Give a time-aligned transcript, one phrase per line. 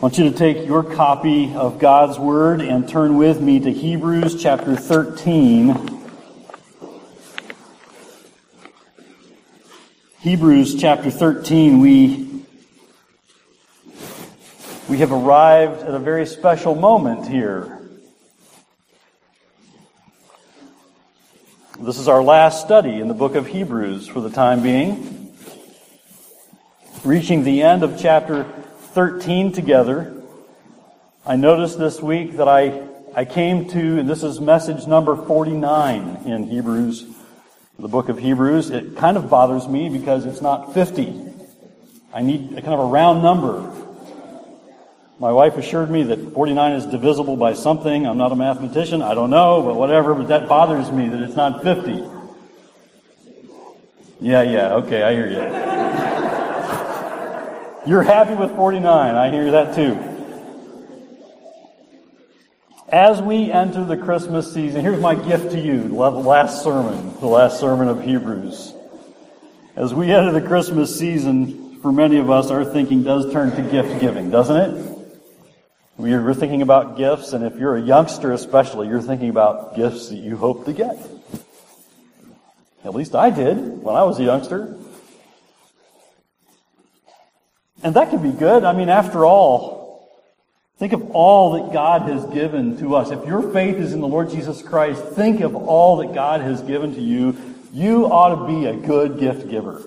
[0.00, 3.70] I want you to take your copy of God's Word and turn with me to
[3.70, 6.00] Hebrews chapter 13.
[10.20, 12.42] Hebrews chapter 13, we,
[14.88, 17.86] we have arrived at a very special moment here.
[21.78, 25.34] This is our last study in the book of Hebrews for the time being.
[27.04, 28.46] Reaching the end of chapter
[28.92, 30.20] 13 together,
[31.24, 32.82] I noticed this week that I,
[33.14, 37.06] I came to, this is message number 49 in Hebrews,
[37.78, 38.70] the book of Hebrews.
[38.70, 41.22] It kind of bothers me because it's not 50.
[42.12, 43.70] I need a kind of a round number.
[45.20, 48.06] My wife assured me that 49 is divisible by something.
[48.06, 49.02] I'm not a mathematician.
[49.02, 50.14] I don't know, but whatever.
[50.14, 52.02] But that bothers me that it's not 50.
[54.20, 54.74] Yeah, yeah.
[54.74, 55.99] Okay, I hear you.
[57.90, 59.16] You're happy with 49.
[59.16, 59.98] I hear that too.
[62.88, 67.26] As we enter the Christmas season, here's my gift to you, the last sermon, the
[67.26, 68.74] last sermon of Hebrews.
[69.74, 73.62] As we enter the Christmas season, for many of us, our thinking does turn to
[73.68, 74.98] gift giving, doesn't it?
[75.96, 80.18] We're thinking about gifts, and if you're a youngster especially, you're thinking about gifts that
[80.18, 80.96] you hope to get.
[82.84, 84.76] At least I did when I was a youngster.
[87.82, 88.64] And that can be good.
[88.64, 90.10] I mean, after all,
[90.78, 93.10] think of all that God has given to us.
[93.10, 96.60] If your faith is in the Lord Jesus Christ, think of all that God has
[96.62, 97.36] given to you.
[97.72, 99.82] You ought to be a good gift giver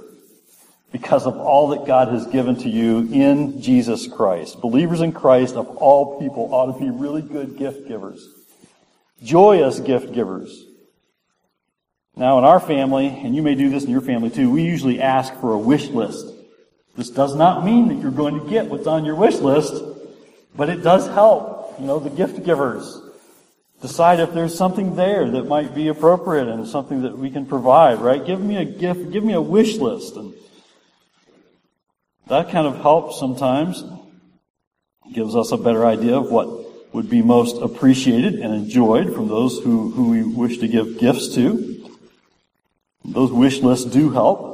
[0.92, 4.62] because of all that God has given to you in Jesus Christ.
[4.62, 8.28] Believers in Christ of all people ought to be really good gift givers.
[9.22, 10.66] Joyous gift givers.
[12.16, 15.02] Now in our family, and you may do this in your family too, we usually
[15.02, 16.33] ask for a wish list.
[16.96, 19.74] This does not mean that you're going to get what's on your wish list,
[20.56, 23.02] but it does help, you know, the gift givers
[23.84, 28.00] decide if there's something there that might be appropriate and something that we can provide,
[28.00, 28.26] right?
[28.26, 30.16] Give me a gift, give me a wish list.
[30.16, 30.34] And
[32.28, 33.84] that kind of helps sometimes.
[35.12, 36.48] Gives us a better idea of what
[36.94, 41.36] would be most appreciated and enjoyed from those who, who we wish to give gifts
[41.36, 41.90] to.
[43.04, 44.53] Those wish lists do help.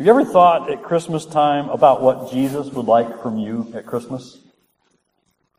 [0.00, 3.84] Have you ever thought at Christmas time about what Jesus would like from you at
[3.84, 4.38] Christmas?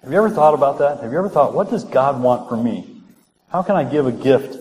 [0.02, 1.00] Have you ever thought about that?
[1.02, 3.04] Have you ever thought, what does God want from me?
[3.50, 4.58] How can I give a gift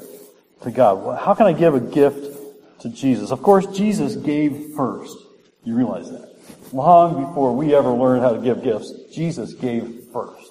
[0.65, 1.19] to God?
[1.19, 2.37] How can I give a gift
[2.81, 3.31] to Jesus?
[3.31, 5.17] Of course, Jesus gave first.
[5.65, 6.37] You realize that.
[6.75, 10.51] Long before we ever learned how to give gifts, Jesus gave first.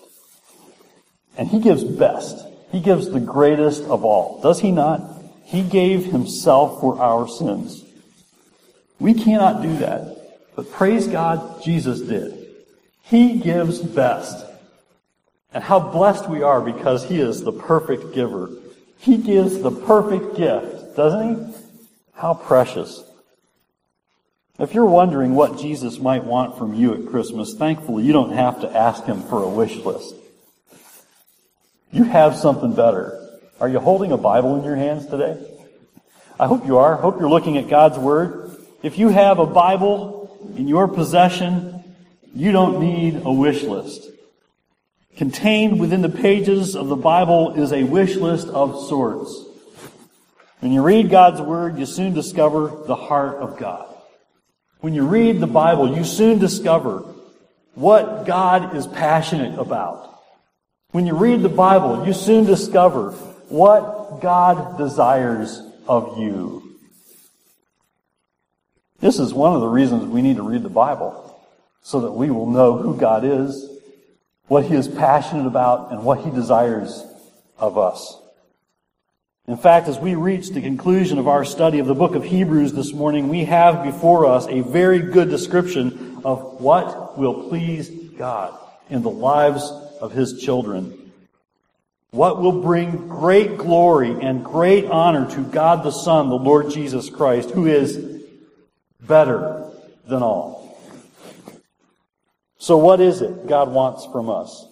[1.38, 2.48] And He gives best.
[2.72, 4.42] He gives the greatest of all.
[4.42, 5.22] Does He not?
[5.44, 7.86] He gave Himself for our sins.
[9.00, 10.18] We cannot do that.
[10.56, 12.48] But praise God, Jesus did.
[13.04, 14.46] He gives best.
[15.54, 18.50] And how blessed we are because He is the perfect giver.
[19.00, 21.54] He gives the perfect gift, doesn't He?
[22.14, 23.04] How precious.
[24.60, 28.62] If you're wondering what Jesus might want from you at Christmas, thankfully you don't have
[28.62, 30.16] to ask Him for a wish list.
[31.92, 33.16] You have something better.
[33.62, 35.42] Are you holding a Bible in your hands today?
[36.40, 36.96] I hope you are.
[36.96, 38.49] Hope you're looking at God's Word.
[38.82, 41.84] If you have a Bible in your possession,
[42.34, 44.10] you don't need a wish list.
[45.18, 49.44] Contained within the pages of the Bible is a wish list of sorts.
[50.62, 53.94] When you read God's Word, you soon discover the heart of God.
[54.80, 57.04] When you read the Bible, you soon discover
[57.76, 60.22] what God is passionate about.
[60.92, 63.12] When you read the Bible, you soon discover
[63.50, 66.69] what God desires of you.
[69.02, 71.40] This is one of the reasons we need to read the Bible,
[71.82, 73.70] so that we will know who God is,
[74.48, 77.04] what He is passionate about, and what He desires
[77.58, 78.18] of us.
[79.48, 82.74] In fact, as we reach the conclusion of our study of the book of Hebrews
[82.74, 88.54] this morning, we have before us a very good description of what will please God
[88.90, 89.72] in the lives
[90.02, 91.14] of His children.
[92.12, 97.10] What will bring great glory and great honor to God the Son, the Lord Jesus
[97.10, 98.19] Christ, who is
[99.02, 99.70] better
[100.08, 100.78] than all.
[102.58, 104.66] So what is it God wants from us?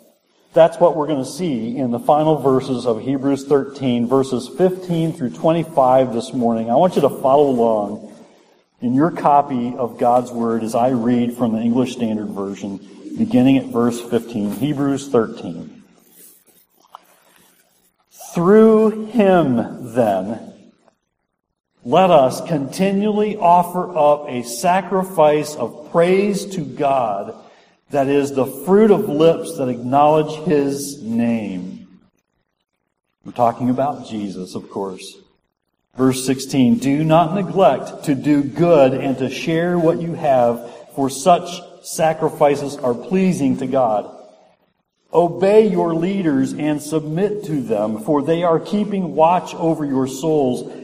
[0.53, 5.13] That's what we're going to see in the final verses of Hebrews 13, verses 15
[5.13, 6.69] through 25 this morning.
[6.69, 8.13] I want you to follow along
[8.81, 12.79] in your copy of God's Word as I read from the English Standard Version,
[13.17, 15.83] beginning at verse 15, Hebrews 13.
[18.33, 20.53] Through him, then,
[21.87, 27.33] let us continually offer up a sacrifice of praise to God
[27.91, 31.87] that is the fruit of lips that acknowledge his name.
[33.23, 35.15] We're talking about Jesus, of course.
[35.95, 41.09] Verse 16, do not neglect to do good and to share what you have, for
[41.09, 44.13] such sacrifices are pleasing to God.
[45.13, 50.83] Obey your leaders and submit to them, for they are keeping watch over your souls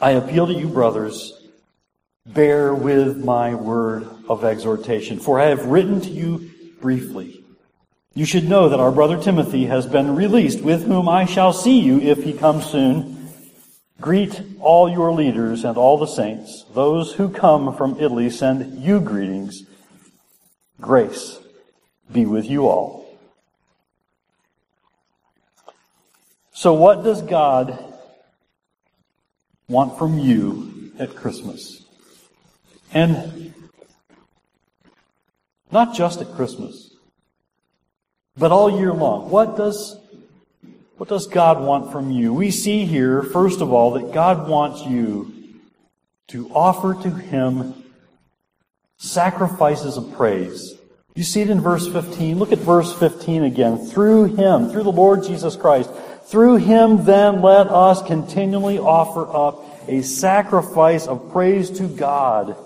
[0.00, 1.32] I appeal to you, brothers,
[2.26, 6.50] bear with my word of exhortation, for I have written to you
[6.80, 7.44] briefly
[8.14, 11.80] you should know that our brother Timothy has been released, with whom I shall see
[11.80, 13.28] you if he comes soon.
[14.00, 16.64] Greet all your leaders and all the saints.
[16.74, 19.64] Those who come from Italy send you greetings.
[20.80, 21.38] Grace
[22.12, 23.04] be with you all.
[26.52, 27.93] So, what does God
[29.68, 31.84] want from you at Christmas?
[32.92, 33.52] And
[35.70, 36.94] not just at Christmas.
[38.36, 39.96] But all year long, what does,
[40.96, 42.32] what does God want from you?
[42.32, 45.32] We see here, first of all, that God wants you
[46.28, 47.74] to offer to Him
[48.96, 50.74] sacrifices of praise.
[51.14, 52.38] You see it in verse 15.
[52.38, 53.78] Look at verse 15 again.
[53.78, 55.90] Through Him, through the Lord Jesus Christ,
[56.26, 62.56] through Him then let us continually offer up a sacrifice of praise to God.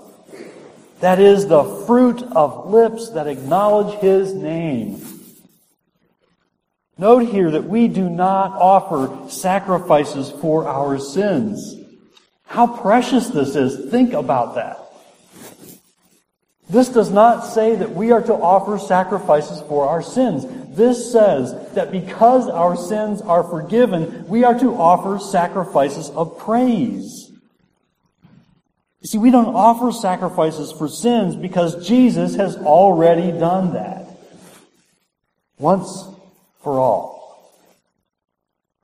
[1.01, 5.03] That is the fruit of lips that acknowledge His name.
[6.97, 11.77] Note here that we do not offer sacrifices for our sins.
[12.45, 13.91] How precious this is.
[13.91, 14.88] Think about that.
[16.69, 20.45] This does not say that we are to offer sacrifices for our sins.
[20.77, 27.33] This says that because our sins are forgiven, we are to offer sacrifices of praise.
[29.01, 34.07] You see, we don't offer sacrifices for sins because Jesus has already done that.
[35.59, 36.05] Once
[36.63, 37.19] for all.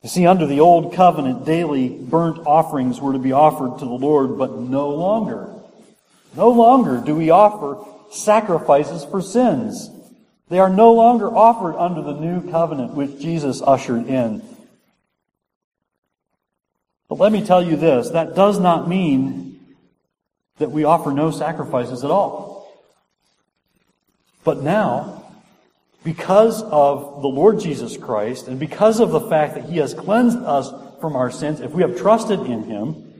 [0.02, 3.90] You see, under the old covenant, daily burnt offerings were to be offered to the
[3.90, 5.53] Lord, but no longer.
[6.36, 9.90] No longer do we offer sacrifices for sins.
[10.48, 14.42] They are no longer offered under the new covenant which Jesus ushered in.
[17.08, 19.60] But let me tell you this, that does not mean
[20.58, 22.68] that we offer no sacrifices at all.
[24.44, 25.24] But now,
[26.04, 30.38] because of the Lord Jesus Christ and because of the fact that He has cleansed
[30.38, 33.13] us from our sins, if we have trusted in Him,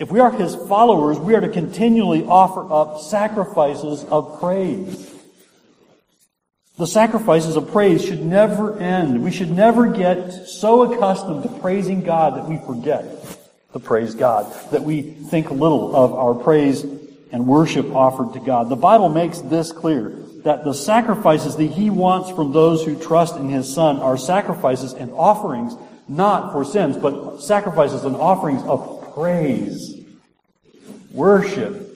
[0.00, 5.14] if we are His followers, we are to continually offer up sacrifices of praise.
[6.78, 9.22] The sacrifices of praise should never end.
[9.22, 13.04] We should never get so accustomed to praising God that we forget
[13.74, 16.82] to praise God, that we think little of our praise
[17.30, 18.70] and worship offered to God.
[18.70, 20.08] The Bible makes this clear
[20.44, 24.94] that the sacrifices that he wants from those who trust in his son are sacrifices
[24.94, 25.74] and offerings
[26.08, 29.89] not for sins, but sacrifices and offerings of praise,
[31.12, 31.86] worship.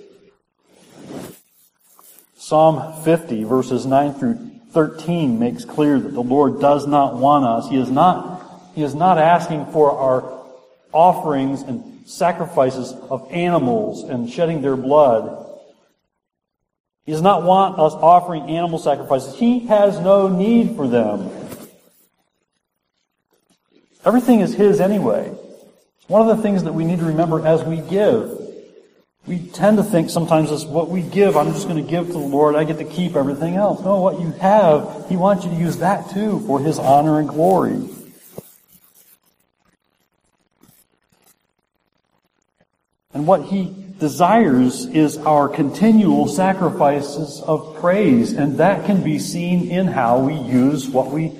[2.37, 7.71] Psalm 50 verses 9 through 13 makes clear that the Lord does not want us.
[7.71, 10.45] He is not, he is not asking for our
[10.93, 15.41] offerings and sacrifices of animals and shedding their blood.
[17.07, 19.37] He does not want us offering animal sacrifices.
[19.37, 21.31] He has no need for them.
[24.05, 25.31] Everything is His anyway.
[25.31, 28.44] It's one of the things that we need to remember as we give.
[29.27, 32.13] We tend to think sometimes it's what we give, I'm just going to give to
[32.13, 33.83] the Lord, I get to keep everything else.
[33.83, 37.29] No, what you have, He wants you to use that too for His honor and
[37.29, 37.89] glory.
[43.15, 48.33] And what he desires is our continual sacrifices of praise.
[48.33, 51.33] And that can be seen in how we use what we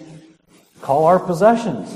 [0.81, 1.93] call our possessions.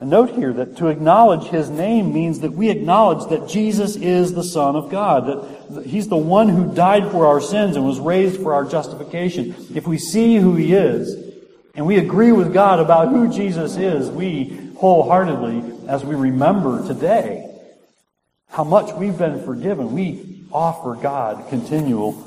[0.00, 4.32] And note here that to acknowledge his name means that we acknowledge that Jesus is
[4.32, 5.26] the Son of God,
[5.68, 9.54] that he's the one who died for our sins and was raised for our justification.
[9.74, 11.30] If we see who he is,
[11.74, 17.46] and we agree with God about who Jesus is, we wholeheartedly, as we remember today
[18.48, 22.26] how much we've been forgiven, we offer God continual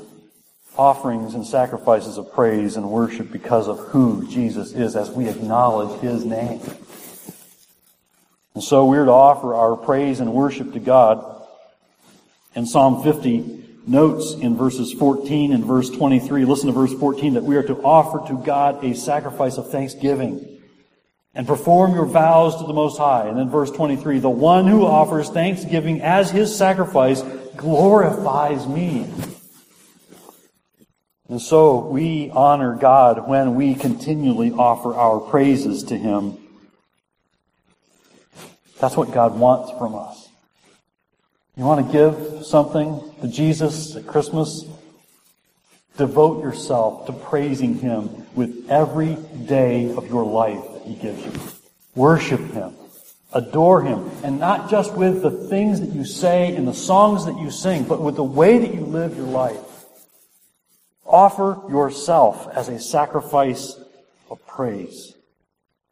[0.76, 6.00] offerings and sacrifices of praise and worship because of who Jesus is as we acknowledge
[6.00, 6.60] his name.
[8.54, 11.42] And so we're to offer our praise and worship to God.
[12.54, 17.42] In Psalm 50 notes in verses 14 and verse 23, listen to verse 14, that
[17.42, 20.60] we are to offer to God a sacrifice of thanksgiving
[21.34, 23.26] and perform your vows to the Most High.
[23.26, 27.22] And then verse 23, the one who offers thanksgiving as his sacrifice
[27.56, 29.10] glorifies me.
[31.28, 36.38] And so we honor God when we continually offer our praises to him
[38.84, 40.28] that's what God wants from us.
[41.56, 44.66] You want to give something to Jesus at Christmas?
[45.96, 49.14] Devote yourself to praising Him with every
[49.46, 51.32] day of your life that He gives you.
[51.94, 52.74] Worship Him.
[53.32, 54.10] Adore Him.
[54.22, 57.84] And not just with the things that you say and the songs that you sing,
[57.84, 59.86] but with the way that you live your life.
[61.06, 63.80] Offer yourself as a sacrifice
[64.30, 65.14] of praise.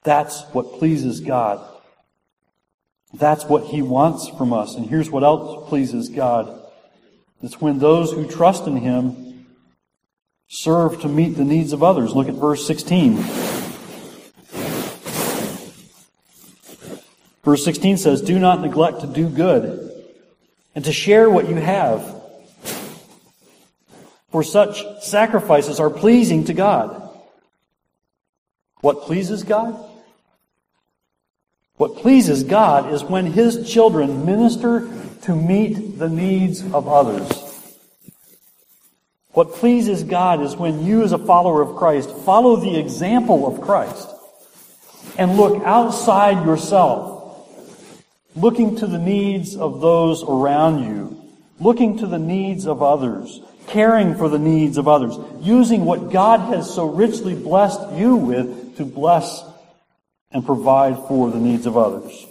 [0.03, 1.72] That's what pleases God.
[3.15, 4.75] That's what He wants from us.
[4.75, 6.59] And here's what else pleases God.
[7.43, 9.47] It's when those who trust in Him
[10.49, 12.15] serve to meet the needs of others.
[12.15, 13.17] Look at verse 16.
[17.43, 19.91] Verse 16 says, Do not neglect to do good
[20.75, 22.21] and to share what you have.
[24.31, 27.11] For such sacrifices are pleasing to God.
[28.81, 29.92] What pleases God?
[31.83, 34.89] What pleases God is when His children minister
[35.23, 37.29] to meet the needs of others.
[39.33, 43.61] What pleases God is when you, as a follower of Christ, follow the example of
[43.61, 44.09] Christ
[45.19, 47.49] and look outside yourself,
[48.37, 51.21] looking to the needs of those around you,
[51.59, 56.55] looking to the needs of others, caring for the needs of others, using what God
[56.55, 59.43] has so richly blessed you with to bless
[60.33, 62.27] and provide for the needs of others.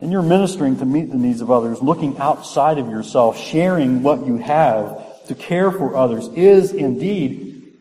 [0.00, 4.24] And you're ministering to meet the needs of others, looking outside of yourself, sharing what
[4.26, 7.72] you have to care for others is indeed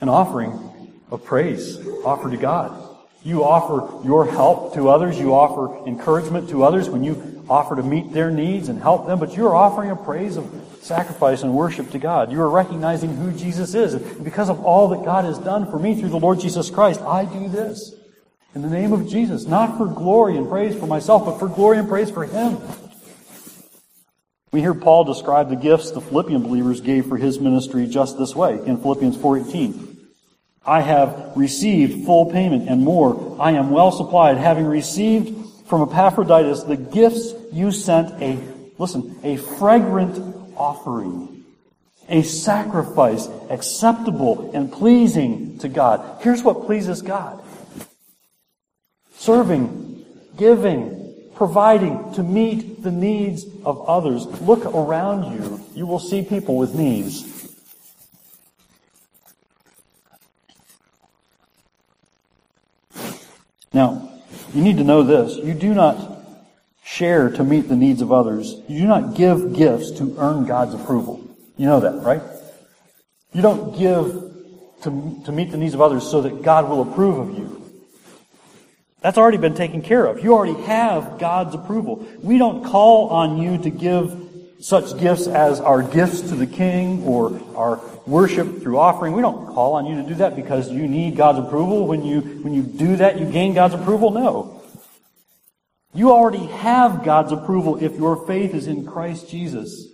[0.00, 2.84] an offering of praise offered to God.
[3.24, 5.18] You offer your help to others.
[5.18, 9.18] You offer encouragement to others when you offer to meet their needs and help them,
[9.18, 12.30] but you're offering a praise of sacrifice and worship to God.
[12.30, 13.94] You are recognizing who Jesus is.
[13.94, 17.00] And because of all that God has done for me through the Lord Jesus Christ,
[17.00, 17.94] I do this
[18.54, 21.78] in the name of Jesus, not for glory and praise for myself, but for glory
[21.78, 22.58] and praise for Him.
[24.50, 28.34] We hear Paul describe the gifts the Philippian believers gave for his ministry just this
[28.34, 29.96] way in Philippians 4:18.
[30.64, 33.36] I have received full payment and more.
[33.38, 38.38] I am well supplied, having received from Epaphroditus the gifts you sent a
[38.78, 40.18] listen, a fragrant
[40.56, 41.44] offering,
[42.08, 46.22] a sacrifice acceptable and pleasing to God.
[46.22, 47.42] Here's what pleases God
[49.18, 50.04] serving,
[50.36, 54.26] giving, providing to meet the needs of others.
[54.40, 55.60] Look around you.
[55.74, 57.34] You will see people with needs.
[63.72, 64.10] Now,
[64.54, 65.36] you need to know this.
[65.36, 66.24] You do not
[66.82, 68.54] share to meet the needs of others.
[68.66, 71.22] You do not give gifts to earn God's approval.
[71.56, 72.22] You know that, right?
[73.32, 74.06] You don't give
[74.82, 77.57] to, to meet the needs of others so that God will approve of you.
[79.00, 80.22] That's already been taken care of.
[80.24, 82.06] You already have God's approval.
[82.20, 84.28] We don't call on you to give
[84.60, 89.12] such gifts as our gifts to the king or our worship through offering.
[89.12, 91.86] We don't call on you to do that because you need God's approval.
[91.86, 94.10] When you, when you do that, you gain God's approval.
[94.10, 94.62] No.
[95.94, 99.86] You already have God's approval if your faith is in Christ Jesus.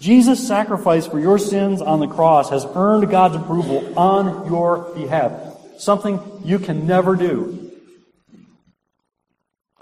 [0.00, 5.32] Jesus' sacrifice for your sins on the cross has earned God's approval on your behalf.
[5.78, 7.63] Something you can never do.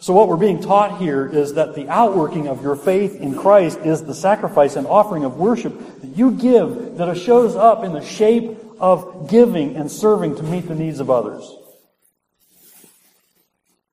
[0.03, 3.79] So what we're being taught here is that the outworking of your faith in Christ
[3.85, 8.05] is the sacrifice and offering of worship that you give that shows up in the
[8.05, 11.49] shape of giving and serving to meet the needs of others.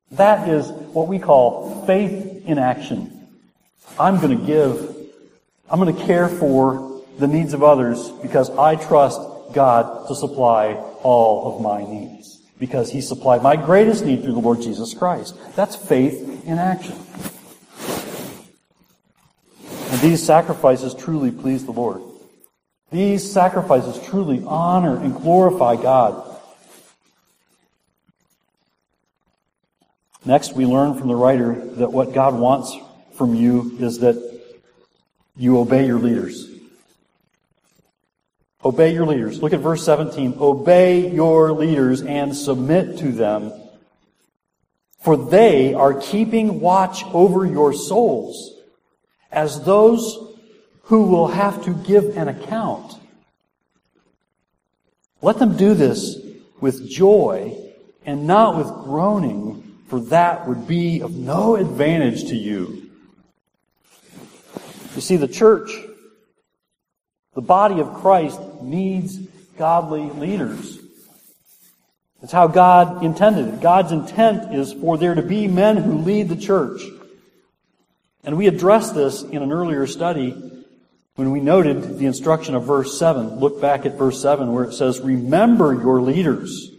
[0.09, 3.27] That is what we call faith in action.
[3.99, 4.97] I'm going to give,
[5.69, 9.21] I'm going to care for the needs of others because I trust
[9.53, 10.73] God to supply
[11.03, 12.38] all of my needs.
[12.59, 15.35] Because He supplied my greatest need through the Lord Jesus Christ.
[15.55, 16.95] That's faith in action.
[19.91, 22.01] And these sacrifices truly please the Lord.
[22.91, 26.25] These sacrifices truly honor and glorify God.
[30.25, 32.75] Next, we learn from the writer that what God wants
[33.13, 34.41] from you is that
[35.37, 36.48] you obey your leaders.
[38.63, 39.41] Obey your leaders.
[39.41, 40.35] Look at verse 17.
[40.39, 43.53] Obey your leaders and submit to them,
[44.99, 48.53] for they are keeping watch over your souls
[49.31, 50.17] as those
[50.83, 52.95] who will have to give an account.
[55.21, 56.17] Let them do this
[56.59, 57.57] with joy
[58.05, 62.89] and not with groaning, for that would be of no advantage to you.
[64.95, 65.71] You see, the church,
[67.39, 69.17] the body of Christ, needs
[69.57, 70.77] godly leaders.
[72.19, 73.61] That's how God intended it.
[73.61, 76.81] God's intent is for there to be men who lead the church.
[78.25, 80.31] And we addressed this in an earlier study
[81.15, 83.39] when we noted the instruction of verse 7.
[83.39, 86.69] Look back at verse 7 where it says, Remember your leaders,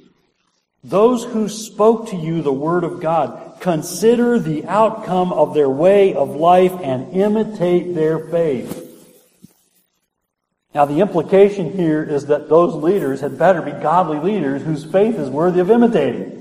[0.84, 3.56] those who spoke to you the word of God.
[3.60, 8.79] Consider the outcome of their way of life and imitate their faith.
[10.72, 15.16] Now, the implication here is that those leaders had better be godly leaders whose faith
[15.16, 16.36] is worthy of imitating.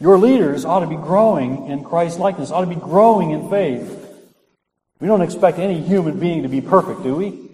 [0.00, 4.00] Your leaders ought to be growing in Christ's likeness, ought to be growing in faith.
[4.98, 7.50] We don't expect any human being to be perfect, do we?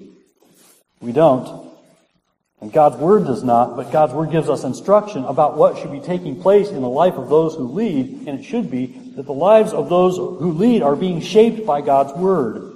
[1.00, 1.70] We don't.
[2.60, 6.00] And God's Word does not, but God's Word gives us instruction about what should be
[6.00, 9.32] taking place in the life of those who lead, and it should be that the
[9.32, 12.69] lives of those who lead are being shaped by God's Word.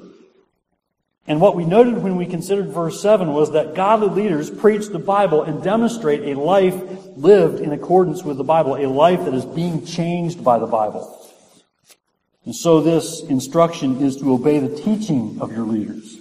[1.26, 4.98] And what we noted when we considered verse 7 was that godly leaders preach the
[4.98, 6.74] Bible and demonstrate a life
[7.16, 11.18] lived in accordance with the Bible, a life that is being changed by the Bible.
[12.44, 16.18] And so this instruction is to obey the teaching of your leaders.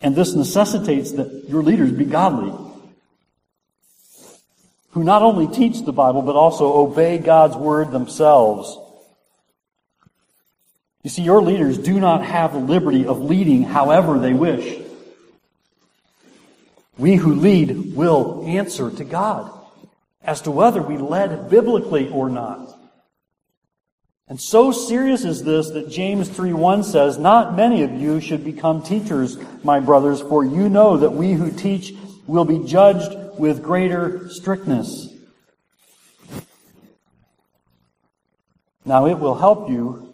[0.00, 2.54] And this necessitates that your leaders be godly,
[4.90, 8.78] who not only teach the Bible, but also obey God's word themselves
[11.06, 14.82] you see, your leaders do not have the liberty of leading however they wish.
[16.98, 19.48] We who lead will answer to God
[20.20, 22.76] as to whether we led biblically or not.
[24.26, 28.82] And so serious is this that James 3:1 says, "Not many of you should become
[28.82, 31.94] teachers, my brothers, for you know that we who teach
[32.26, 35.08] will be judged with greater strictness."
[38.84, 40.05] Now it will help you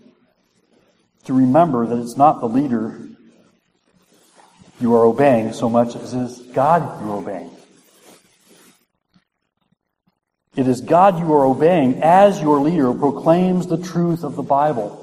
[1.25, 2.99] to remember that it's not the leader
[4.81, 7.51] you are obeying so much as it is God you're obeying.
[10.57, 14.99] It is God you are obeying as your leader proclaims the truth of the Bible.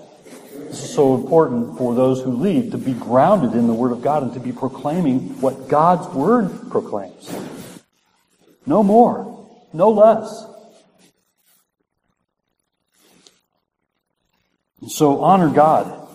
[0.68, 4.02] This is so important for those who lead to be grounded in the Word of
[4.02, 7.34] God and to be proclaiming what God's Word proclaims.
[8.68, 10.46] No more, no less.
[14.82, 16.09] And so honor God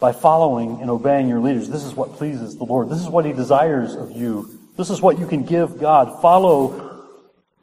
[0.00, 1.68] by following and obeying your leaders.
[1.68, 2.88] This is what pleases the Lord.
[2.88, 4.58] This is what He desires of you.
[4.76, 6.20] This is what you can give God.
[6.22, 7.06] Follow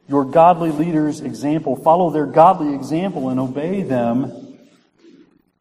[0.08, 1.76] your godly leaders' example.
[1.76, 4.56] Follow their godly example and obey them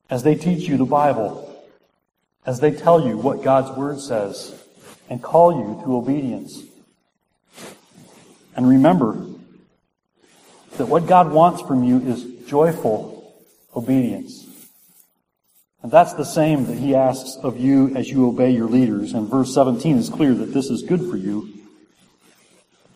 [0.10, 1.44] as they teach you the Bible,
[2.46, 4.56] as they tell you what God's Word says,
[5.10, 6.62] and call you to obedience.
[8.56, 9.18] And remember
[10.78, 13.36] that what God wants from you is joyful
[13.76, 14.47] obedience.
[15.84, 19.14] And that's the same that he asks of you as you obey your leaders.
[19.14, 21.54] And verse 17 is clear that this is good for you.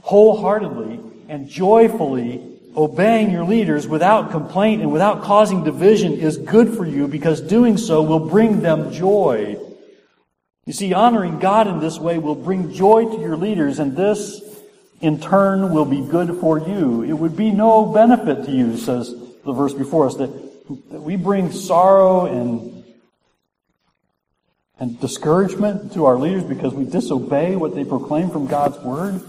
[0.02, 6.86] Wholeheartedly and joyfully obeying your leaders without complaint and without causing division is good for
[6.86, 9.58] you because doing so will bring them joy.
[10.66, 14.42] You see, honoring God in this way will bring joy to your leaders, and this,
[15.02, 17.04] in turn, will be good for you.
[17.04, 19.14] It would be no benefit to you, says
[19.44, 20.51] the verse before us, that
[20.92, 22.84] that we bring sorrow and,
[24.80, 29.22] and discouragement to our leaders because we disobey what they proclaim from God's word,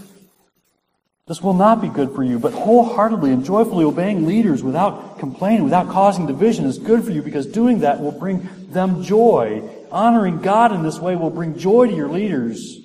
[1.25, 2.37] this will not be good for you.
[2.37, 7.21] But wholeheartedly and joyfully obeying leaders without complaining, without causing division is good for you
[7.21, 9.61] because doing that will bring them joy.
[9.89, 12.77] Honoring God in this way will bring joy to your leaders.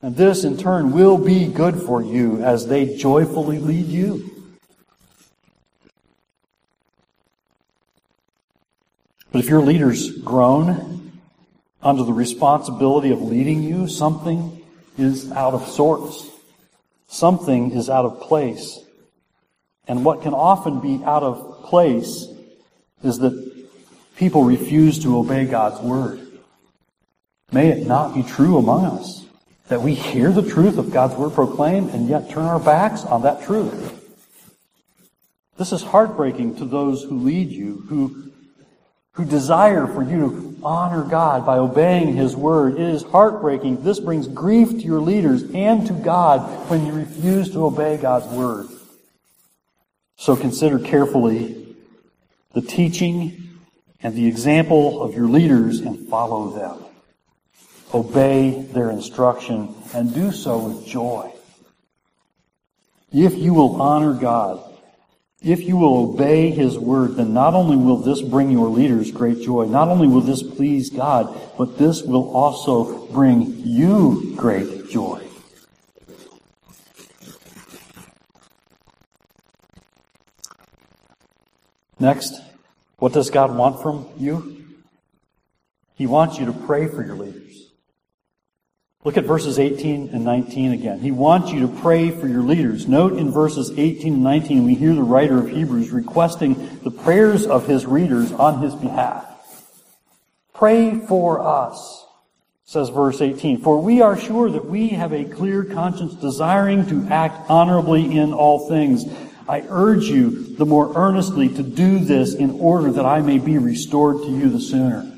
[0.00, 4.31] And this, in turn, will be good for you as they joyfully lead you.
[9.32, 11.20] But if your leader's groan
[11.82, 14.62] under the responsibility of leading you, something
[14.98, 16.30] is out of sorts.
[17.08, 18.78] Something is out of place.
[19.88, 22.26] And what can often be out of place
[23.02, 23.66] is that
[24.16, 26.20] people refuse to obey God's word.
[27.50, 29.26] May it not be true among us
[29.68, 33.22] that we hear the truth of God's word proclaimed and yet turn our backs on
[33.22, 33.98] that truth.
[35.56, 38.31] This is heartbreaking to those who lead you, who,
[39.14, 42.74] who desire for you to honor God by obeying His word.
[42.74, 43.82] It is heartbreaking.
[43.82, 48.26] This brings grief to your leaders and to God when you refuse to obey God's
[48.34, 48.68] word.
[50.16, 51.76] So consider carefully
[52.52, 53.58] the teaching
[54.02, 56.84] and the example of your leaders and follow them.
[57.92, 61.32] Obey their instruction and do so with joy.
[63.12, 64.71] If you will honor God,
[65.42, 69.40] if you will obey His word, then not only will this bring your leaders great
[69.40, 75.26] joy, not only will this please God, but this will also bring you great joy.
[81.98, 82.40] Next,
[82.98, 84.64] what does God want from you?
[85.94, 87.71] He wants you to pray for your leaders.
[89.04, 91.00] Look at verses 18 and 19 again.
[91.00, 92.86] He wants you to pray for your leaders.
[92.86, 97.44] Note in verses 18 and 19, we hear the writer of Hebrews requesting the prayers
[97.44, 99.26] of his readers on his behalf.
[100.54, 102.06] Pray for us,
[102.64, 107.04] says verse 18, for we are sure that we have a clear conscience desiring to
[107.12, 109.04] act honorably in all things.
[109.48, 113.58] I urge you the more earnestly to do this in order that I may be
[113.58, 115.11] restored to you the sooner.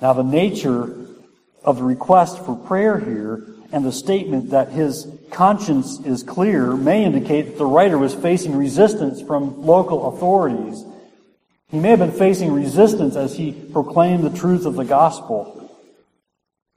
[0.00, 0.96] Now, the nature
[1.62, 7.04] of the request for prayer here and the statement that his conscience is clear may
[7.04, 10.84] indicate that the writer was facing resistance from local authorities.
[11.68, 15.56] He may have been facing resistance as he proclaimed the truth of the gospel.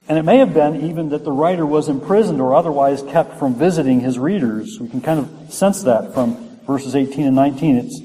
[0.06, 3.54] And it may have been even that the writer was imprisoned or otherwise kept from
[3.54, 4.78] visiting his readers.
[4.78, 7.76] We can kind of sense that from verses 18 and 19.
[7.76, 8.00] It's,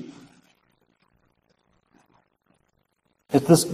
[3.32, 3.65] it's this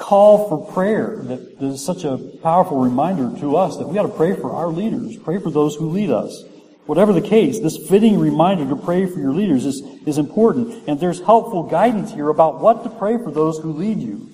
[0.00, 4.08] call for prayer that is such a powerful reminder to us that we got to
[4.08, 6.42] pray for our leaders, pray for those who lead us.
[6.86, 10.88] Whatever the case, this fitting reminder to pray for your leaders is, is important.
[10.88, 14.28] And there's helpful guidance here about what to pray for those who lead you.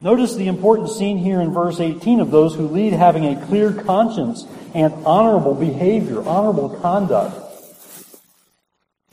[0.00, 3.72] Notice the important scene here in verse 18 of those who lead having a clear
[3.72, 7.34] conscience and honorable behavior, honorable conduct.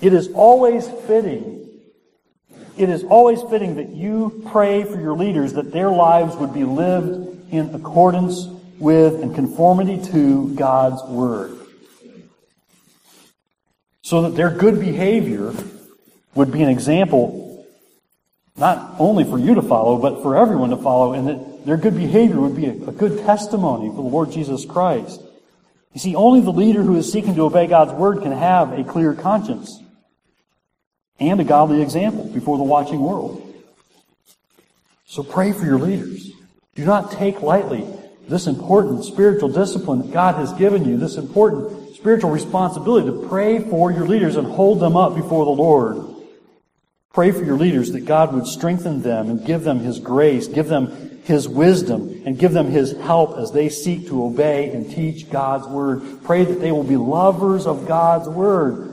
[0.02, 1.63] It is always fitting
[2.78, 6.64] it is always fitting that you pray for your leaders that their lives would be
[6.64, 8.48] lived in accordance
[8.80, 11.58] with and conformity to God's Word.
[14.02, 15.54] So that their good behavior
[16.36, 17.66] would be an example
[18.56, 21.96] not only for you to follow, but for everyone to follow, and that their good
[21.96, 25.22] behavior would be a, a good testimony for the Lord Jesus Christ.
[25.94, 28.84] You see, only the leader who is seeking to obey God's Word can have a
[28.84, 29.80] clear conscience
[31.30, 33.40] and a godly example before the watching world.
[35.06, 36.32] So pray for your leaders.
[36.76, 37.86] Do not take lightly
[38.28, 43.60] this important spiritual discipline that God has given you, this important spiritual responsibility to pray
[43.60, 46.14] for your leaders and hold them up before the Lord.
[47.14, 50.68] Pray for your leaders that God would strengthen them and give them His grace, give
[50.68, 55.30] them His wisdom, and give them His help as they seek to obey and teach
[55.30, 56.24] God's Word.
[56.24, 58.93] Pray that they will be lovers of God's Word,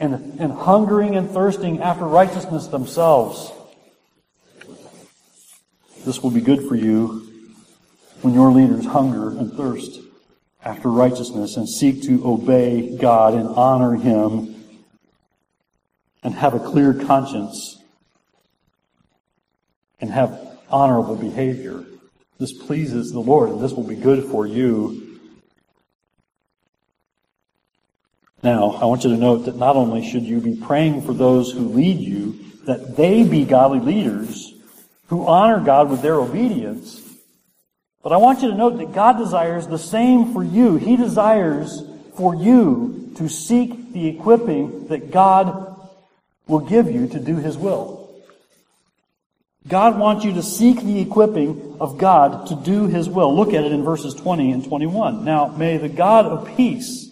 [0.00, 3.52] and, and hungering and thirsting after righteousness themselves.
[6.04, 7.28] This will be good for you
[8.22, 10.00] when your leaders hunger and thirst
[10.64, 14.54] after righteousness and seek to obey God and honor Him
[16.22, 17.78] and have a clear conscience
[20.00, 21.84] and have honorable behavior.
[22.38, 25.11] This pleases the Lord, and this will be good for you
[28.42, 31.52] Now, I want you to note that not only should you be praying for those
[31.52, 34.54] who lead you, that they be godly leaders
[35.08, 37.00] who honor God with their obedience,
[38.02, 40.76] but I want you to note that God desires the same for you.
[40.76, 41.82] He desires
[42.16, 45.76] for you to seek the equipping that God
[46.48, 48.10] will give you to do His will.
[49.68, 53.34] God wants you to seek the equipping of God to do His will.
[53.34, 55.24] Look at it in verses 20 and 21.
[55.24, 57.11] Now, may the God of peace,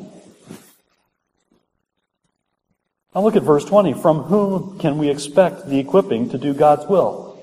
[3.13, 3.93] Now look at verse 20.
[3.93, 7.37] From whom can we expect the equipping to do God's will?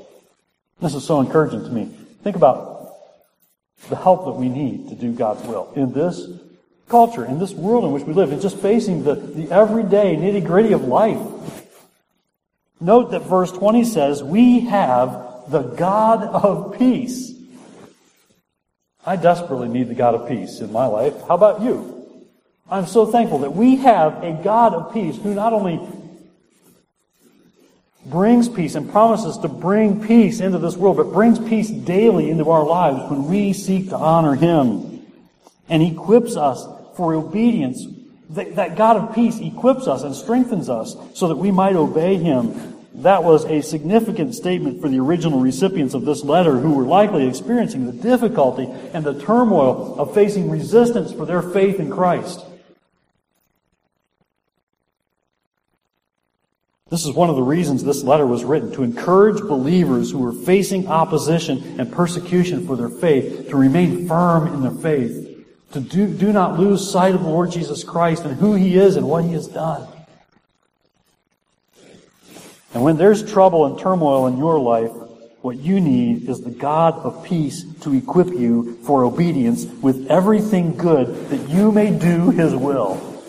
[0.81, 1.87] This is so encouraging to me.
[2.23, 2.95] Think about
[3.89, 6.27] the help that we need to do God's will in this
[6.89, 10.45] culture, in this world in which we live, and just facing the, the everyday nitty
[10.45, 11.21] gritty of life.
[12.81, 17.33] Note that verse 20 says, We have the God of peace.
[19.05, 21.15] I desperately need the God of peace in my life.
[21.27, 21.98] How about you?
[22.71, 25.81] I'm so thankful that we have a God of peace who not only
[28.05, 32.51] brings peace and promises to bring peace into this world, but brings peace daily into
[32.51, 35.07] our lives when we seek to honor Him
[35.71, 37.87] and equips us for obedience.
[38.31, 42.77] That God of peace equips us and strengthens us so that we might obey Him.
[42.97, 47.27] That was a significant statement for the original recipients of this letter who were likely
[47.27, 52.45] experiencing the difficulty and the turmoil of facing resistance for their faith in Christ.
[56.91, 60.33] This is one of the reasons this letter was written to encourage believers who were
[60.33, 66.07] facing opposition and persecution for their faith to remain firm in their faith, to do,
[66.07, 69.25] do not lose sight of the Lord Jesus Christ and who He is and what
[69.25, 69.87] He has done.
[72.73, 74.93] And when there's trouble and turmoil in your life,
[75.43, 80.77] what you need is the God of peace to equip you for obedience with everything
[80.77, 83.23] good that you may do His will.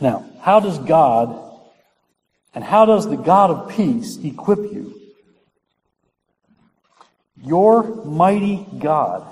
[0.00, 1.38] Now, how does God
[2.52, 5.00] and how does the God of peace equip you?
[7.40, 9.24] Your mighty God,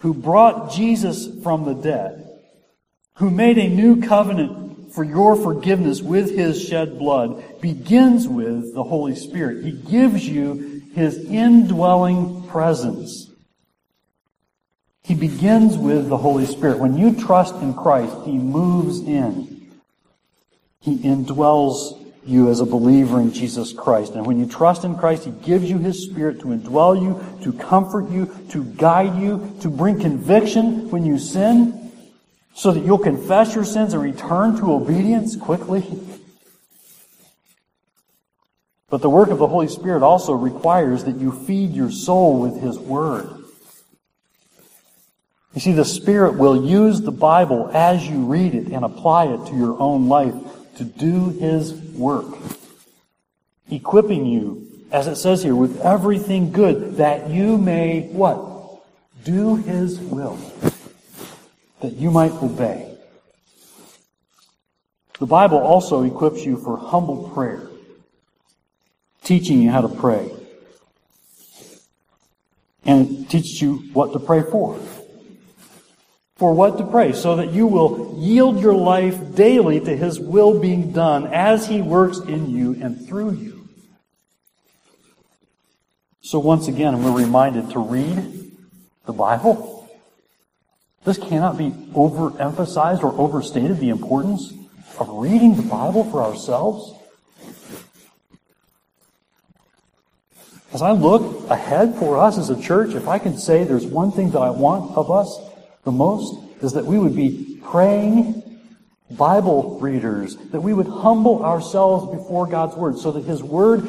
[0.00, 2.28] who brought Jesus from the dead,
[3.14, 8.82] who made a new covenant for your forgiveness with his shed blood, begins with the
[8.82, 9.64] Holy Spirit.
[9.64, 13.30] He gives you his indwelling presence.
[15.04, 16.80] He begins with the Holy Spirit.
[16.80, 19.55] When you trust in Christ, He moves in.
[20.86, 24.14] He indwells you as a believer in Jesus Christ.
[24.14, 27.52] And when you trust in Christ, He gives you His Spirit to indwell you, to
[27.52, 31.90] comfort you, to guide you, to bring conviction when you sin,
[32.54, 35.84] so that you'll confess your sins and return to obedience quickly.
[38.88, 42.62] But the work of the Holy Spirit also requires that you feed your soul with
[42.62, 43.28] His Word.
[45.52, 49.46] You see, the Spirit will use the Bible as you read it and apply it
[49.46, 50.34] to your own life
[50.76, 52.26] to do His work.
[53.70, 58.84] Equipping you, as it says here, with everything good that you may, what?
[59.24, 60.38] Do His will.
[61.80, 62.96] That you might obey.
[65.18, 67.68] The Bible also equips you for humble prayer,
[69.24, 70.30] teaching you how to pray.
[72.84, 74.78] And it teaches you what to pray for
[76.36, 80.60] for what to pray, so that you will yield your life daily to His will
[80.60, 83.68] being done as He works in you and through you.
[86.20, 88.52] So once again, we're reminded to read
[89.06, 89.88] the Bible.
[91.04, 94.52] This cannot be overemphasized or overstated, the importance
[94.98, 96.92] of reading the Bible for ourselves.
[100.72, 104.10] As I look ahead for us as a church, if I can say there's one
[104.10, 105.38] thing that I want of us,
[105.86, 108.42] the most is that we would be praying
[109.12, 113.88] Bible readers, that we would humble ourselves before God's Word so that His Word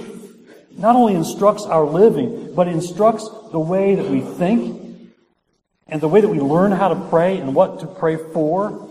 [0.78, 5.10] not only instructs our living, but instructs the way that we think
[5.88, 8.88] and the way that we learn how to pray and what to pray for.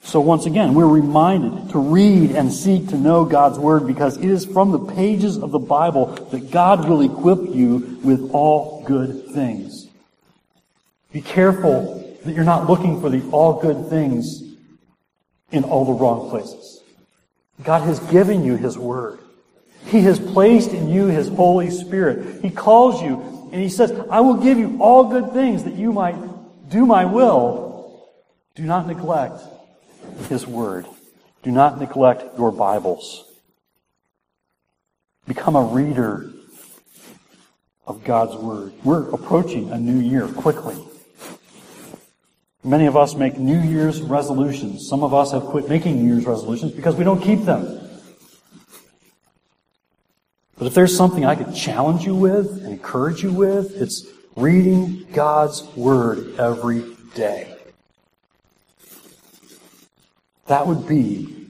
[0.00, 4.30] So once again, we're reminded to read and seek to know God's Word because it
[4.30, 9.26] is from the pages of the Bible that God will equip you with all good
[9.34, 9.77] things.
[11.12, 14.42] Be careful that you're not looking for the all good things
[15.50, 16.82] in all the wrong places.
[17.62, 19.18] God has given you His Word.
[19.86, 22.42] He has placed in you His Holy Spirit.
[22.42, 25.92] He calls you and He says, I will give you all good things that you
[25.92, 26.16] might
[26.68, 28.06] do my will.
[28.54, 29.40] Do not neglect
[30.28, 30.86] His Word.
[31.42, 33.24] Do not neglect your Bibles.
[35.26, 36.30] Become a reader
[37.86, 38.72] of God's Word.
[38.84, 40.76] We're approaching a new year quickly.
[42.64, 44.88] Many of us make New Year's resolutions.
[44.88, 47.80] Some of us have quit making New Year's resolutions because we don't keep them.
[50.56, 55.06] But if there's something I could challenge you with and encourage you with, it's reading
[55.12, 57.54] God's Word every day.
[60.46, 61.46] That would be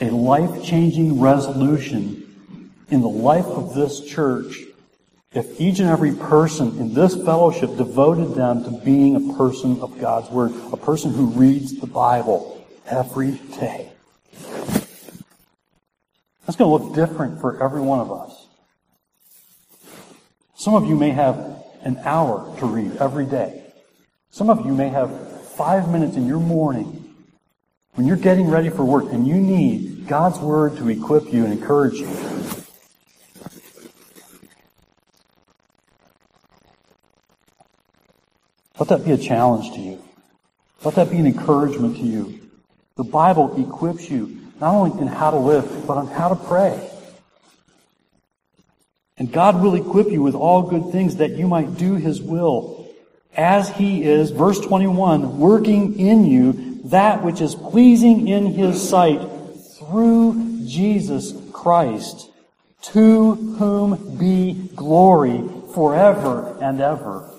[0.00, 4.62] a life changing resolution in the life of this church
[5.34, 9.98] if each and every person in this fellowship devoted them to being a person of
[10.00, 13.90] God's Word, a person who reads the Bible every day.
[16.46, 18.46] That's going to look different for every one of us.
[20.54, 21.36] Some of you may have
[21.82, 23.62] an hour to read every day.
[24.30, 27.14] Some of you may have five minutes in your morning
[27.94, 31.52] when you're getting ready for work and you need God's Word to equip you and
[31.52, 32.33] encourage you.
[38.78, 40.02] Let that be a challenge to you.
[40.82, 42.40] Let that be an encouragement to you.
[42.96, 46.90] The Bible equips you not only in how to live, but on how to pray.
[49.16, 52.88] And God will equip you with all good things that you might do His will
[53.36, 59.20] as He is, verse 21, working in you that which is pleasing in His sight
[59.78, 62.30] through Jesus Christ,
[62.82, 65.42] to whom be glory
[65.74, 67.33] forever and ever.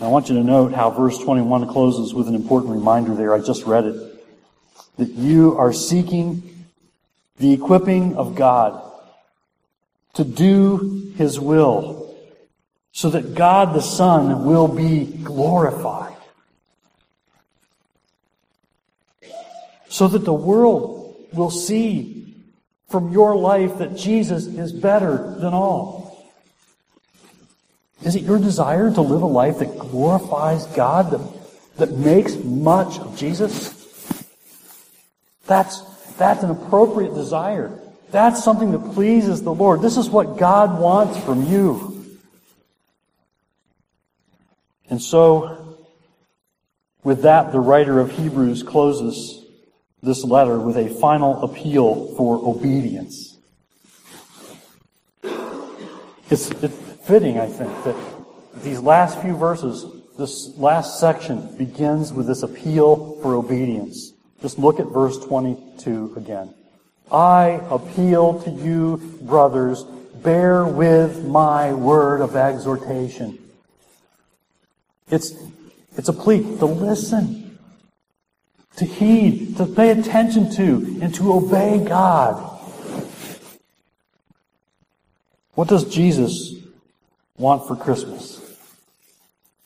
[0.00, 3.34] I want you to note how verse 21 closes with an important reminder there.
[3.34, 4.24] I just read it.
[4.96, 6.66] That you are seeking
[7.38, 8.80] the equipping of God
[10.14, 12.14] to do His will
[12.92, 16.16] so that God the Son will be glorified.
[19.88, 22.36] So that the world will see
[22.88, 25.97] from your life that Jesus is better than all.
[28.02, 32.98] Is it your desire to live a life that glorifies God, that, that makes much
[32.98, 33.74] of Jesus?
[35.46, 35.80] That's,
[36.16, 37.76] that's an appropriate desire.
[38.10, 39.82] That's something that pleases the Lord.
[39.82, 42.18] This is what God wants from you.
[44.90, 45.76] And so,
[47.02, 49.44] with that, the writer of Hebrews closes
[50.02, 53.36] this letter with a final appeal for obedience.
[56.30, 56.72] It's, it,
[57.08, 57.96] fitting, I think, that
[58.62, 59.86] these last few verses,
[60.18, 64.12] this last section begins with this appeal for obedience.
[64.42, 66.52] Just look at verse 22 again.
[67.10, 69.84] I appeal to you, brothers,
[70.22, 73.38] bear with my word of exhortation.
[75.10, 75.32] It's,
[75.96, 77.58] it's a plea to listen,
[78.76, 82.36] to heed, to pay attention to, and to obey God.
[85.54, 86.58] What does Jesus
[87.38, 88.40] want for Christmas?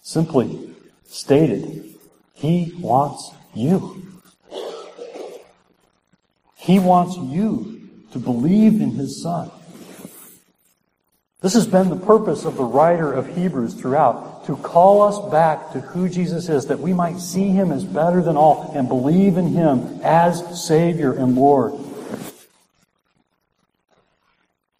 [0.02, 0.74] Simply
[1.06, 1.94] stated,
[2.34, 4.20] He wants you.
[6.56, 9.50] He wants you to believe in His Son.
[11.40, 15.72] This has been the purpose of the writer of Hebrews throughout, to call us back
[15.72, 19.36] to who Jesus is, that we might see Him as better than all and believe
[19.36, 21.74] in Him as Savior and Lord.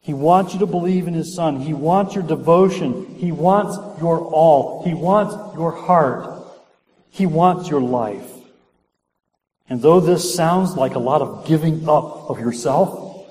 [0.03, 1.61] He wants you to believe in His Son.
[1.61, 3.15] He wants your devotion.
[3.15, 4.83] He wants your all.
[4.85, 6.45] He wants your heart.
[7.11, 8.29] He wants your life.
[9.69, 13.27] And though this sounds like a lot of giving up of yourself,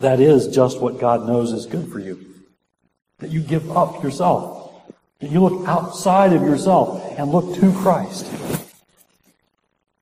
[0.00, 2.24] that is just what God knows is good for you.
[3.18, 4.72] That you give up yourself.
[5.20, 8.26] That you look outside of yourself and look to Christ.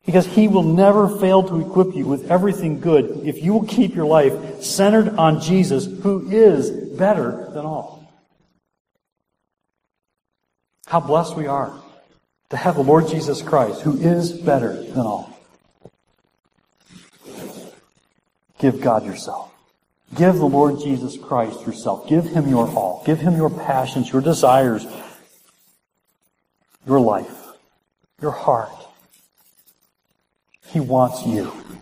[0.07, 3.95] Because He will never fail to equip you with everything good if you will keep
[3.95, 8.01] your life centered on Jesus, who is better than all.
[10.87, 11.73] How blessed we are
[12.51, 15.37] to have the Lord Jesus Christ, who is better than all.
[18.59, 19.53] Give God yourself.
[20.17, 22.09] Give the Lord Jesus Christ yourself.
[22.09, 23.03] Give Him your all.
[23.07, 24.85] Give Him your passions, your desires,
[26.87, 27.47] your life,
[28.21, 28.73] your heart.
[30.73, 31.80] He wants you.